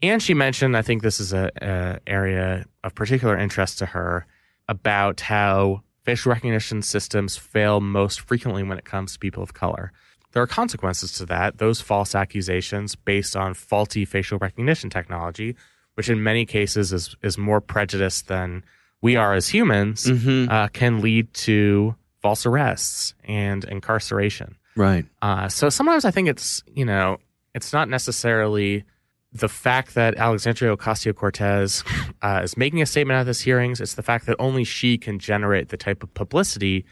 And 0.00 0.22
she 0.22 0.32
mentioned, 0.32 0.74
I 0.74 0.80
think 0.80 1.02
this 1.02 1.20
is 1.20 1.34
a, 1.34 1.50
a 1.60 1.98
area 2.06 2.64
of 2.82 2.94
particular 2.94 3.36
interest 3.36 3.76
to 3.80 3.86
her, 3.86 4.26
about 4.68 5.20
how 5.20 5.82
facial 6.08 6.32
recognition 6.32 6.80
systems 6.80 7.36
fail 7.36 7.82
most 7.82 8.22
frequently 8.22 8.62
when 8.62 8.78
it 8.78 8.86
comes 8.86 9.12
to 9.12 9.18
people 9.18 9.42
of 9.42 9.52
color. 9.52 9.92
There 10.32 10.42
are 10.42 10.46
consequences 10.46 11.12
to 11.18 11.26
that, 11.26 11.58
those 11.58 11.82
false 11.82 12.14
accusations 12.14 12.94
based 12.94 13.36
on 13.36 13.52
faulty 13.52 14.06
facial 14.06 14.38
recognition 14.38 14.88
technology, 14.88 15.54
which 15.96 16.08
in 16.08 16.22
many 16.22 16.46
cases 16.46 16.94
is, 16.94 17.14
is 17.22 17.36
more 17.36 17.60
prejudiced 17.60 18.26
than 18.26 18.64
we 19.02 19.16
are 19.16 19.34
as 19.34 19.48
humans, 19.48 20.06
mm-hmm. 20.06 20.50
uh, 20.50 20.68
can 20.68 21.02
lead 21.02 21.34
to 21.34 21.94
false 22.22 22.46
arrests 22.46 23.12
and 23.24 23.64
incarceration. 23.64 24.56
Right. 24.76 25.04
Uh, 25.20 25.48
so 25.48 25.68
sometimes 25.68 26.06
I 26.06 26.10
think 26.10 26.30
it's, 26.30 26.62
you 26.74 26.86
know, 26.86 27.18
it's 27.54 27.74
not 27.74 27.90
necessarily 27.90 28.84
the 29.32 29.48
fact 29.48 29.94
that 29.94 30.16
Alexandria 30.16 30.76
Ocasio 30.76 31.14
Cortez 31.14 31.84
uh, 32.22 32.40
is 32.42 32.56
making 32.56 32.82
a 32.82 32.86
statement 32.86 33.18
at 33.18 33.24
this 33.24 33.40
hearings, 33.40 33.80
it's 33.80 33.94
the 33.94 34.02
fact 34.02 34.26
that 34.26 34.36
only 34.38 34.64
she 34.64 34.98
can 34.98 35.18
generate 35.18 35.68
the 35.68 35.76
type 35.76 36.02
of 36.02 36.12
publicity 36.14 36.84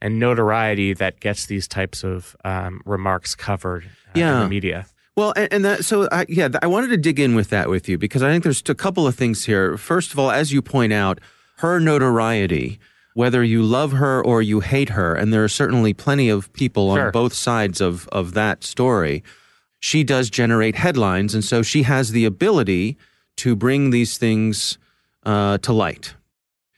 and 0.00 0.18
notoriety 0.18 0.92
that 0.94 1.20
gets 1.20 1.46
these 1.46 1.68
types 1.68 2.02
of 2.02 2.36
um, 2.44 2.82
remarks 2.84 3.34
covered 3.34 3.84
uh, 3.84 4.12
yeah. 4.14 4.34
in 4.34 4.40
the 4.40 4.48
media. 4.48 4.86
Well, 5.16 5.32
and, 5.36 5.52
and 5.52 5.64
that, 5.64 5.84
so 5.84 6.08
I, 6.10 6.24
yeah, 6.28 6.48
I 6.62 6.66
wanted 6.66 6.88
to 6.88 6.96
dig 6.96 7.20
in 7.20 7.34
with 7.34 7.50
that 7.50 7.68
with 7.68 7.88
you 7.88 7.98
because 7.98 8.22
I 8.22 8.30
think 8.30 8.42
there's 8.42 8.62
a 8.68 8.74
couple 8.74 9.06
of 9.06 9.14
things 9.14 9.44
here. 9.44 9.76
First 9.76 10.12
of 10.12 10.18
all, 10.18 10.30
as 10.30 10.52
you 10.52 10.62
point 10.62 10.92
out, 10.92 11.20
her 11.58 11.78
notoriety, 11.78 12.80
whether 13.14 13.44
you 13.44 13.62
love 13.62 13.92
her 13.92 14.24
or 14.24 14.40
you 14.42 14.60
hate 14.60 14.88
her, 14.88 15.14
and 15.14 15.32
there 15.32 15.44
are 15.44 15.48
certainly 15.48 15.92
plenty 15.92 16.30
of 16.30 16.52
people 16.54 16.94
sure. 16.94 17.06
on 17.06 17.12
both 17.12 17.34
sides 17.34 17.80
of, 17.80 18.08
of 18.08 18.32
that 18.34 18.64
story 18.64 19.22
she 19.82 20.04
does 20.04 20.30
generate 20.30 20.76
headlines, 20.76 21.34
and 21.34 21.44
so 21.44 21.60
she 21.60 21.82
has 21.82 22.12
the 22.12 22.24
ability 22.24 22.96
to 23.36 23.56
bring 23.56 23.90
these 23.90 24.16
things 24.16 24.78
uh, 25.24 25.58
to 25.58 25.72
light. 25.72 26.14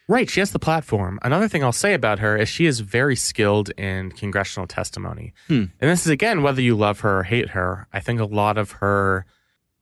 Right, 0.09 0.29
she 0.29 0.41
has 0.41 0.53
the 0.53 0.59
platform. 0.59 1.19
Another 1.23 1.47
thing 1.47 1.63
I'll 1.63 1.71
say 1.71 1.93
about 1.93 2.19
her 2.21 2.35
is 2.35 2.49
she 2.49 2.65
is 2.65 2.81
very 2.81 3.15
skilled 3.15 3.69
in 3.77 4.11
congressional 4.13 4.67
testimony. 4.67 5.35
Hmm. 5.49 5.65
And 5.81 5.91
this 5.91 6.07
is 6.07 6.09
again 6.09 6.43
whether 6.43 6.63
you 6.63 6.75
love 6.77 7.01
her 7.01 7.21
or 7.21 7.23
hate 7.25 7.51
her. 7.51 7.87
I 7.93 8.01
think 8.01 8.21
a 8.21 8.25
lot 8.25 8.57
of 8.57 8.71
her, 8.73 9.27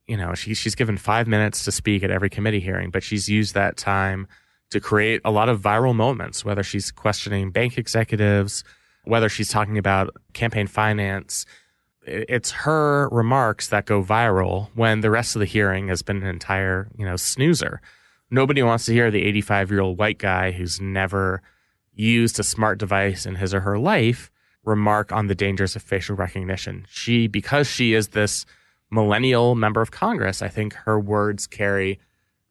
you 0.09 0.17
know, 0.17 0.35
she, 0.35 0.55
she's 0.55 0.75
given 0.75 0.97
five 0.97 1.29
minutes 1.29 1.65
to 1.65 1.73
speak 1.73 2.03
at 2.03 2.11
every 2.11 2.29
committee 2.29 2.61
hearing, 2.61 2.91
but 2.91 3.05
she's 3.05 3.29
used 3.29 3.55
that 3.55 3.77
time 3.77 4.27
to 4.71 4.81
create 4.81 5.21
a 5.25 5.31
lot 5.31 5.49
of 5.49 5.61
viral 5.61 5.95
moments. 5.95 6.45
Whether 6.45 6.65
she's 6.65 6.91
questioning 6.91 7.53
bank 7.53 7.79
executives, 7.79 8.65
whether 9.05 9.29
she's 9.29 9.49
talking 9.49 9.79
about 9.79 10.11
campaign 10.33 10.67
finance, 10.67 11.47
it's 12.07 12.51
her 12.51 13.09
remarks 13.11 13.69
that 13.69 13.87
go 13.87 14.03
viral 14.03 14.69
when 14.75 15.01
the 15.01 15.11
rest 15.11 15.37
of 15.37 15.41
the 15.41 15.47
hearing 15.47 15.89
has 15.89 16.03
been 16.03 16.19
an 16.19 16.27
entire, 16.27 16.89
you 16.97 17.05
know, 17.05 17.17
snoozer. 17.17 17.81
Nobody 18.31 18.63
wants 18.63 18.87
to 18.87 18.93
hear 18.93 19.11
the 19.11 19.25
85 19.25 19.71
year 19.71 19.81
old 19.81 19.99
white 19.99 20.19
guy 20.19 20.53
who's 20.53 20.81
never 20.81 21.43
used 21.95 22.41
a 22.41 22.45
smart 22.45 22.79
device 22.79 23.27
in 23.27 23.37
his 23.37 23.53
or 23.53 23.61
her 23.61 23.79
life 23.79 24.31
remark 24.65 25.13
on 25.13 25.27
the 25.27 25.35
dangers 25.35 25.77
of 25.77 25.83
facial 25.83 26.17
recognition. 26.17 26.87
She, 26.89 27.27
because 27.27 27.69
she 27.69 27.95
is 27.95 28.09
this 28.09 28.47
millennial 28.91 29.55
member 29.55 29.81
of 29.81 29.91
Congress, 29.91 30.43
I 30.43 30.49
think 30.49 30.75
her 30.75 30.99
words 30.99 31.47
carry 31.47 31.99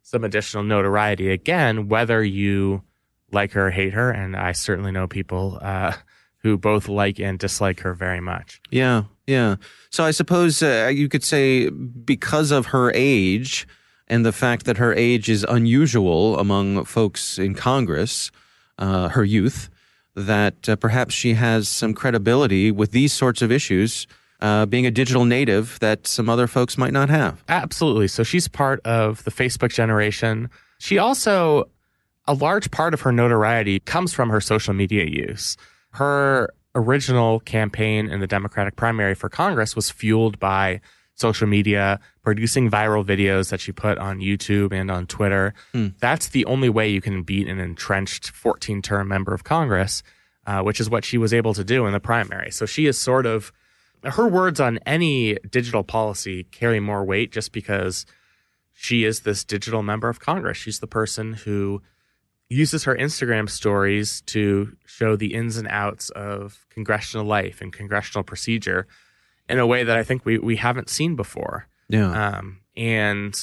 some 0.02 0.24
additional 0.24 0.64
notoriety. 0.64 1.30
Again, 1.30 1.88
whether 1.88 2.24
you 2.24 2.84
like 3.32 3.54
her 3.54 3.68
or 3.68 3.72
hate 3.72 3.94
her, 3.94 4.12
and 4.12 4.36
I 4.36 4.52
certainly 4.52 4.92
know 4.92 5.08
people 5.08 5.58
uh, 5.62 5.94
who 6.38 6.58
both 6.58 6.88
like 6.88 7.20
and 7.20 7.40
dislike 7.40 7.80
her 7.82 7.94
very 7.94 8.20
much. 8.20 8.62
Yeah, 8.70 9.04
yeah. 9.32 9.56
So 9.90 10.04
I 10.04 10.12
suppose 10.12 10.62
uh, 10.62 10.92
you 10.94 11.08
could 11.10 11.24
say 11.24 11.70
because 11.70 12.52
of 12.52 12.68
her 12.68 12.92
age 12.94 13.68
and 14.08 14.26
the 14.26 14.32
fact 14.32 14.66
that 14.66 14.78
her 14.78 14.94
age 14.94 15.30
is 15.30 15.46
unusual 15.48 16.38
among 16.38 16.86
folks 16.86 17.40
in 17.40 17.56
Congress, 17.56 18.32
uh, 18.78 19.08
her 19.10 19.24
youth, 19.24 19.70
that 20.16 20.68
uh, 20.68 20.76
perhaps 20.76 21.14
she 21.14 21.34
has 21.34 21.70
some 21.70 21.94
credibility 21.94 22.72
with 22.72 22.92
these 22.92 23.14
sorts 23.14 23.42
of 23.42 23.52
issues. 23.52 24.08
Uh, 24.42 24.66
being 24.66 24.88
a 24.88 24.92
digital 24.92 25.24
native 25.24 25.78
that 25.82 26.08
some 26.08 26.28
other 26.28 26.48
folks 26.48 26.76
might 26.76 26.92
not 26.92 27.10
have. 27.10 27.44
Absolutely. 27.48 28.08
So 28.08 28.24
she's 28.24 28.48
part 28.48 28.80
of 28.84 29.24
the 29.24 29.30
Facebook 29.30 29.72
generation. 29.72 30.50
She 30.80 30.98
also, 30.98 31.70
a 32.26 32.34
large 32.34 32.72
part 32.72 32.96
of 32.96 33.02
her 33.02 33.12
notoriety 33.12 33.80
comes 33.82 34.14
from 34.16 34.30
her 34.30 34.42
social 34.42 34.74
media 34.74 35.06
use. 35.06 35.58
Her 35.92 36.50
original 36.76 37.40
campaign 37.42 38.10
in 38.10 38.20
the 38.20 38.28
Democratic 38.28 38.76
primary 38.76 39.16
for 39.16 39.30
Congress 39.30 39.76
was 39.76 39.90
fueled 39.90 40.40
by 40.40 40.82
social 41.16 41.48
media, 41.48 42.00
producing 42.24 42.70
viral 42.70 43.06
videos 43.06 43.50
that 43.50 43.60
she 43.60 43.72
put 43.72 43.98
on 43.98 44.20
YouTube 44.20 44.74
and 44.74 44.90
on 44.90 45.06
Twitter. 45.06 45.54
Hmm. 45.74 45.90
That's 46.00 46.30
the 46.30 46.46
only 46.46 46.70
way 46.70 46.90
you 46.90 47.02
can 47.02 47.24
beat 47.24 47.48
an 47.48 47.60
entrenched 47.60 48.32
14 48.32 48.82
term 48.82 49.08
member 49.08 49.34
of 49.34 49.44
Congress, 49.44 50.04
uh, 50.48 50.62
which 50.62 50.80
is 50.80 50.90
what 50.90 51.06
she 51.06 51.18
was 51.18 51.34
able 51.34 51.54
to 51.54 51.64
do 51.64 51.86
in 51.86 51.94
the 51.94 52.00
primary. 52.00 52.52
So 52.52 52.66
she 52.66 52.88
is 52.88 52.98
sort 52.98 53.26
of, 53.26 53.52
her 54.04 54.28
words 54.28 54.60
on 54.60 54.80
any 54.86 55.36
digital 55.50 55.84
policy 55.84 56.46
carry 56.46 56.80
more 56.80 57.04
weight 57.04 57.32
just 57.32 57.52
because 57.52 58.06
she 58.74 59.04
is 59.04 59.20
this 59.20 59.44
digital 59.44 59.84
member 59.84 60.10
of 60.10 60.20
Congress. 60.20 60.58
She's 60.58 60.80
the 60.80 60.88
person 60.88 61.34
who 61.34 61.84
uses 62.52 62.84
her 62.84 62.96
Instagram 62.96 63.50
stories 63.50 64.22
to 64.28 64.76
show 64.86 65.16
the 65.16 65.34
ins 65.34 65.56
and 65.58 65.68
outs 65.70 66.10
of 66.10 66.66
congressional 66.70 67.26
life 67.26 67.62
and 67.62 67.72
congressional 67.72 68.24
procedure 68.24 68.88
in 69.48 69.58
a 69.58 69.66
way 69.66 69.84
that 69.84 69.98
I 69.98 70.04
think 70.04 70.26
we, 70.26 70.38
we 70.38 70.58
haven't 70.58 70.90
seen 70.90 71.16
before. 71.16 71.68
Yeah. 71.88 72.12
Um, 72.12 72.60
and 72.76 73.34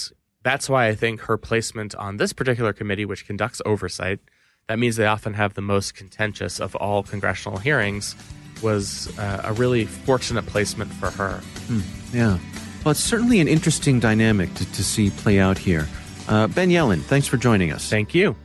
that's 0.42 0.68
why 0.68 0.88
I 0.88 0.94
think 0.94 1.20
her 1.22 1.38
placement 1.38 1.94
on 1.94 2.18
this 2.18 2.34
particular 2.34 2.72
committee, 2.74 3.06
which 3.06 3.26
conducts 3.26 3.62
oversight, 3.64 4.20
that 4.68 4.78
means 4.78 4.96
they 4.96 5.06
often 5.06 5.34
have 5.34 5.54
the 5.54 5.62
most 5.62 5.94
contentious 5.94 6.60
of 6.60 6.76
all 6.76 7.02
congressional 7.02 7.58
hearings, 7.58 8.14
was 8.62 9.18
uh, 9.18 9.40
a 9.44 9.54
really 9.54 9.86
fortunate 9.86 10.44
placement 10.44 10.92
for 10.92 11.10
her. 11.10 11.40
Hmm. 11.66 11.80
Yeah. 12.12 12.38
Well, 12.84 12.92
it's 12.92 13.00
certainly 13.00 13.40
an 13.40 13.48
interesting 13.48 14.00
dynamic 14.00 14.52
to, 14.54 14.70
to 14.72 14.84
see 14.84 15.10
play 15.10 15.38
out 15.40 15.56
here. 15.56 15.88
Uh, 16.28 16.46
ben 16.46 16.68
Yelin, 16.68 17.00
thanks 17.00 17.26
for 17.26 17.38
joining 17.38 17.72
us. 17.72 17.88
Thank 17.88 18.14
you. 18.14 18.36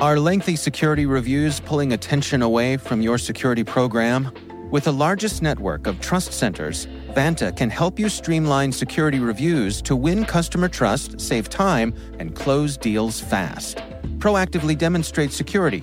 Are 0.00 0.18
lengthy 0.18 0.54
security 0.54 1.06
reviews 1.06 1.58
pulling 1.58 1.92
attention 1.92 2.40
away 2.42 2.76
from 2.76 3.02
your 3.02 3.18
security 3.18 3.64
program? 3.64 4.30
With 4.70 4.84
the 4.84 4.92
largest 4.92 5.42
network 5.42 5.86
of 5.86 6.00
trust 6.00 6.32
centers, 6.32 6.86
Vanta 7.16 7.56
can 7.56 7.68
help 7.68 7.98
you 7.98 8.08
streamline 8.08 8.70
security 8.70 9.18
reviews 9.18 9.82
to 9.82 9.96
win 9.96 10.24
customer 10.24 10.68
trust, 10.68 11.20
save 11.20 11.48
time, 11.48 11.92
and 12.20 12.34
close 12.36 12.76
deals 12.76 13.20
fast. 13.20 13.78
Proactively 14.18 14.78
demonstrate 14.78 15.32
security 15.32 15.82